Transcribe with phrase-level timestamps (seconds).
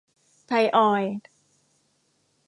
[0.47, 1.13] ไทยออยล์